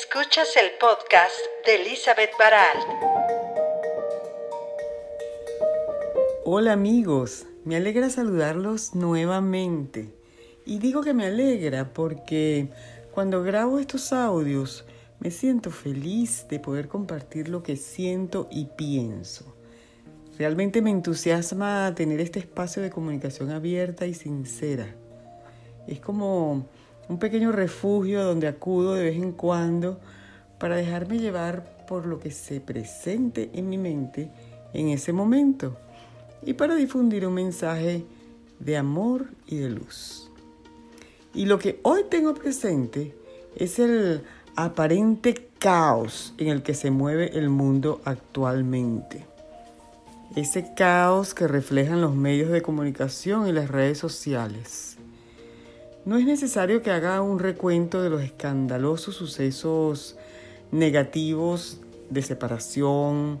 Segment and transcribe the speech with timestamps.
[0.00, 1.34] Escuchas el podcast
[1.66, 2.76] de Elizabeth Baral.
[6.44, 10.14] Hola amigos, me alegra saludarlos nuevamente.
[10.64, 12.68] Y digo que me alegra porque
[13.10, 14.84] cuando grabo estos audios
[15.18, 19.56] me siento feliz de poder compartir lo que siento y pienso.
[20.38, 24.94] Realmente me entusiasma tener este espacio de comunicación abierta y sincera.
[25.88, 26.68] Es como
[27.08, 29.98] un pequeño refugio donde acudo de vez en cuando
[30.58, 34.30] para dejarme llevar por lo que se presente en mi mente
[34.72, 35.76] en ese momento
[36.42, 38.04] y para difundir un mensaje
[38.58, 40.30] de amor y de luz.
[41.34, 43.14] Y lo que hoy tengo presente
[43.56, 44.22] es el
[44.56, 49.26] aparente caos en el que se mueve el mundo actualmente
[50.36, 54.96] ese caos que reflejan los medios de comunicación y las redes sociales.
[56.08, 60.16] No es necesario que haga un recuento de los escandalosos sucesos
[60.72, 63.40] negativos de separación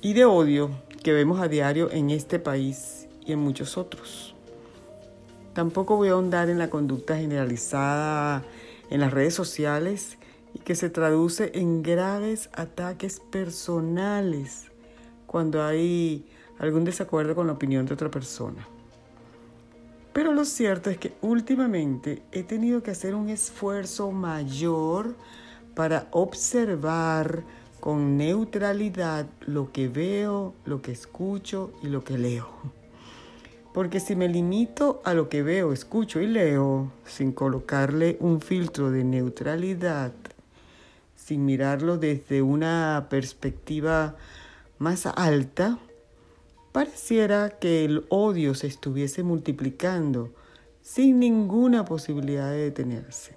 [0.00, 0.70] y de odio
[1.02, 4.34] que vemos a diario en este país y en muchos otros.
[5.52, 8.42] Tampoco voy a ahondar en la conducta generalizada
[8.88, 10.16] en las redes sociales
[10.54, 14.68] y que se traduce en graves ataques personales
[15.26, 16.24] cuando hay
[16.58, 18.66] algún desacuerdo con la opinión de otra persona.
[20.18, 25.14] Pero lo cierto es que últimamente he tenido que hacer un esfuerzo mayor
[25.76, 27.44] para observar
[27.78, 32.48] con neutralidad lo que veo, lo que escucho y lo que leo.
[33.72, 38.90] Porque si me limito a lo que veo, escucho y leo, sin colocarle un filtro
[38.90, 40.14] de neutralidad,
[41.14, 44.16] sin mirarlo desde una perspectiva
[44.80, 45.78] más alta,
[46.72, 50.30] pareciera que el odio se estuviese multiplicando
[50.82, 53.36] sin ninguna posibilidad de detenerse.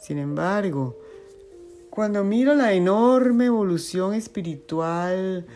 [0.00, 0.98] Sin embargo,
[1.90, 5.46] cuando miro la enorme evolución espiritual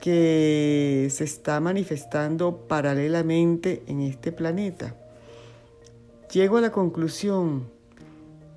[0.00, 4.94] que se está manifestando paralelamente en este planeta,
[6.32, 7.68] llego a la conclusión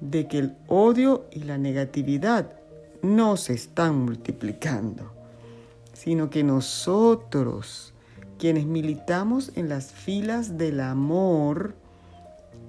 [0.01, 2.59] de que el odio y la negatividad
[3.01, 5.14] no se están multiplicando
[6.05, 7.91] sino que nosotros,
[8.37, 11.73] quienes militamos en las filas del amor,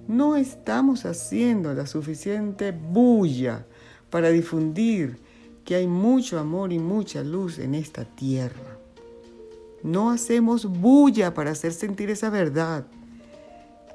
[0.09, 3.67] no estamos haciendo la suficiente bulla
[4.09, 5.19] para difundir
[5.67, 8.79] que hay mucho amor y mucha luz en esta tierra.
[9.83, 12.87] No hacemos bulla para hacer sentir esa verdad.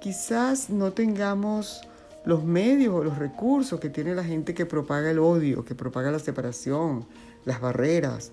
[0.01, 1.81] Quizás no tengamos
[2.25, 6.11] los medios o los recursos que tiene la gente que propaga el odio, que propaga
[6.11, 7.07] la separación,
[7.43, 8.31] las barreras,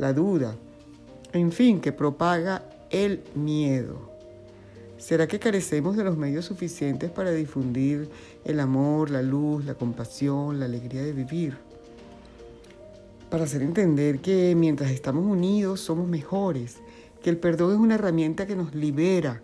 [0.00, 0.56] la duda,
[1.32, 4.10] en fin, que propaga el miedo.
[4.96, 8.08] ¿Será que carecemos de los medios suficientes para difundir
[8.44, 11.56] el amor, la luz, la compasión, la alegría de vivir?
[13.30, 16.78] Para hacer entender que mientras estamos unidos somos mejores,
[17.22, 19.42] que el perdón es una herramienta que nos libera,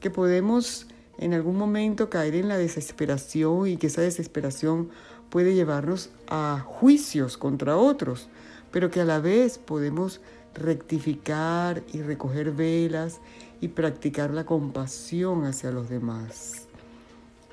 [0.00, 0.88] que podemos
[1.18, 4.90] en algún momento caer en la desesperación y que esa desesperación
[5.30, 8.28] puede llevarnos a juicios contra otros,
[8.72, 10.20] pero que a la vez podemos
[10.54, 13.20] rectificar y recoger velas
[13.60, 16.66] y practicar la compasión hacia los demás.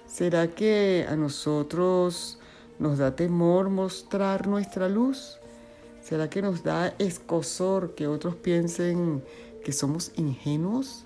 [0.08, 2.40] ¿Será que a nosotros
[2.80, 5.38] nos da temor mostrar nuestra luz?
[6.02, 9.24] ¿Será que nos da escosor que otros piensen
[9.64, 11.06] que somos ingenuos?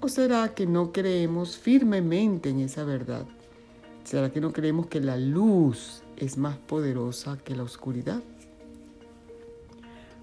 [0.00, 3.26] ¿O será que no creemos firmemente en esa verdad?
[4.04, 8.22] ¿Será que no creemos que la luz es más poderosa que la oscuridad?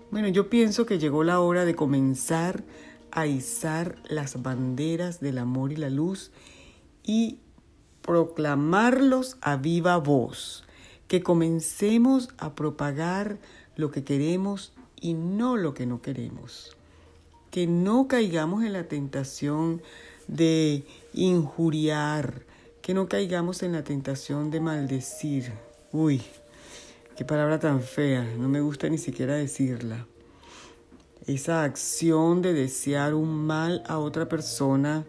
[0.10, 2.64] Bueno, yo pienso que llegó la hora de comenzar
[3.12, 6.32] a izar las banderas del amor y la luz
[7.04, 7.40] y
[8.02, 10.64] proclamarlos a viva voz,
[11.10, 13.38] que comencemos a propagar
[13.76, 16.78] lo que queremos y no lo que no queremos,
[17.52, 19.82] que no caigamos en la tentación
[20.28, 22.44] de injuriar,
[22.82, 25.52] que no caigamos en la tentación de maldecir.
[25.92, 26.22] Uy,
[27.18, 30.06] Qué palabra tan fea, no me gusta ni siquiera decirla.
[31.26, 35.04] Esa acción de desear un mal a otra persona,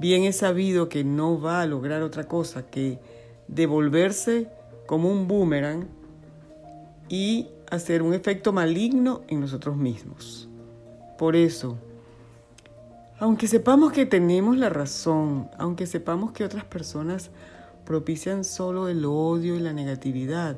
[0.00, 2.98] bien es sabido que no va a lograr otra cosa que
[3.46, 4.48] devolverse
[4.88, 5.86] como un boomerang
[7.08, 10.48] y hacer un efecto maligno en nosotros mismos.
[11.18, 11.78] Por eso,
[13.20, 17.30] aunque sepamos que tenemos la razón, aunque sepamos que otras personas
[17.84, 20.56] propician solo el odio y la negatividad,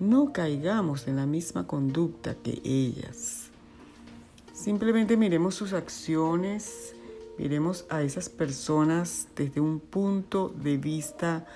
[0.00, 3.50] no caigamos en la misma conducta que ellas.
[4.52, 6.94] Simplemente miremos sus acciones,
[7.38, 11.46] miremos a esas personas desde un punto de vista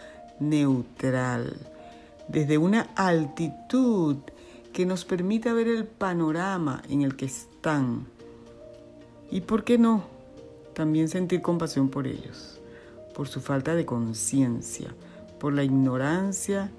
[0.40, 1.56] neutral.
[2.26, 4.16] desde una altitud
[4.72, 8.06] que nos permita ver el panorama en el que están.
[9.30, 10.04] Y por qué no,
[10.72, 12.60] también sentir compasión por ellos,
[13.14, 14.94] por su falta de conciencia,
[15.38, 16.72] por la ignorancia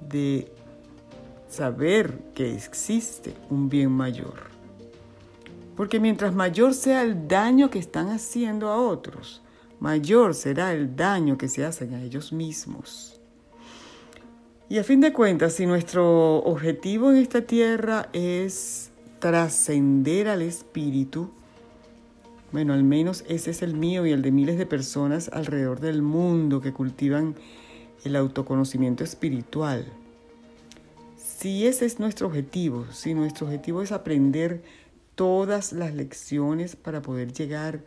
[0.00, 0.52] de
[1.48, 4.50] saber que existe un bien mayor.
[5.76, 9.42] Porque mientras mayor sea el daño que están haciendo a otros,
[9.78, 13.20] mayor será el daño que se hacen a ellos mismos.
[14.68, 18.90] Y a fin de cuentas, si nuestro objetivo en esta tierra es
[19.20, 21.30] trascender al espíritu,
[22.52, 26.02] bueno, al menos ese es el mío y el de miles de personas alrededor del
[26.02, 27.36] mundo que cultivan
[28.04, 29.92] el autoconocimiento espiritual.
[31.36, 34.62] Si ese es nuestro objetivo, si nuestro objetivo es aprender
[35.16, 37.84] todas las lecciones para poder llegar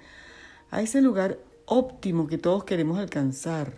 [0.70, 3.74] a ese lugar óptimo que todos queremos alcanzar.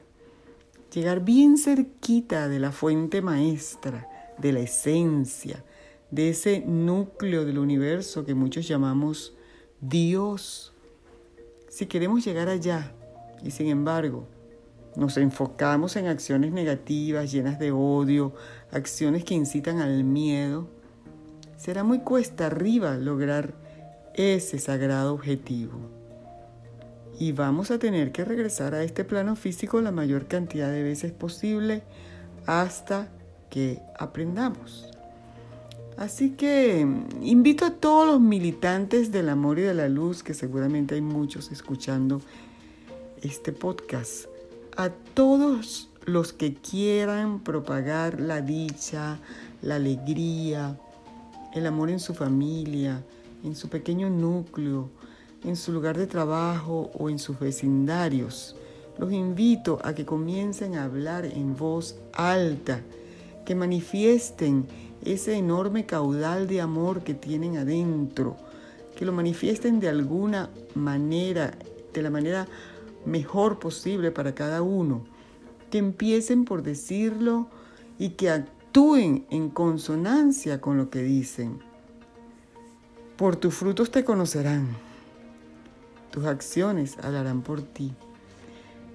[0.93, 5.63] Llegar bien cerquita de la fuente maestra, de la esencia,
[6.09, 9.37] de ese núcleo del universo que muchos llamamos
[9.79, 10.73] Dios.
[11.69, 12.93] Si queremos llegar allá
[13.41, 14.27] y sin embargo
[14.95, 18.33] nos enfocamos en acciones negativas, llenas de odio,
[18.71, 20.67] acciones que incitan al miedo,
[21.57, 23.53] será muy cuesta arriba lograr
[24.15, 25.79] ese sagrado objetivo.
[27.19, 31.11] Y vamos a tener que regresar a este plano físico la mayor cantidad de veces
[31.11, 31.83] posible
[32.47, 33.09] hasta
[33.49, 34.89] que aprendamos.
[35.97, 40.33] Así que mm, invito a todos los militantes del amor y de la luz, que
[40.33, 42.21] seguramente hay muchos escuchando
[43.21, 44.25] este podcast,
[44.77, 49.19] a todos los que quieran propagar la dicha,
[49.61, 50.77] la alegría,
[51.53, 53.03] el amor en su familia,
[53.43, 54.89] en su pequeño núcleo,
[55.43, 58.55] en su lugar de trabajo o en sus vecindarios.
[58.97, 62.81] Los invito a que comiencen a hablar en voz alta,
[63.45, 64.65] que manifiesten
[65.03, 68.37] ese enorme caudal de amor que tienen adentro,
[68.95, 71.53] que lo manifiesten de alguna manera,
[71.93, 72.47] de la manera
[73.05, 75.03] mejor posible para cada uno,
[75.69, 77.47] que empiecen por decirlo
[77.97, 81.59] y que actúen en consonancia con lo que dicen.
[83.17, 84.67] Por tus frutos te conocerán.
[86.11, 87.93] Tus acciones hablarán por ti.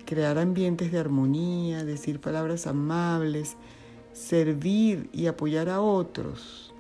[0.04, 3.56] Crear ambientes de armonía, decir palabras amables,
[4.12, 6.74] servir y apoyar a otros.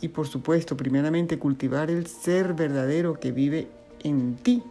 [0.00, 3.68] Y por supuesto, primeramente, cultivar el ser verdadero que vive
[4.00, 4.62] en ti.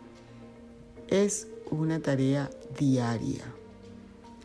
[1.08, 3.44] Es una tarea diaria.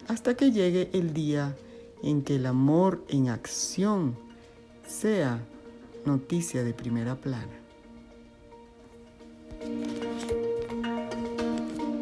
[0.09, 1.57] Hasta que llegue el día
[2.03, 4.17] en que el amor en acción
[4.87, 5.41] sea
[6.05, 7.61] noticia de primera plana.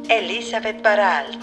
[0.09, 1.42] Elizabeth Baralt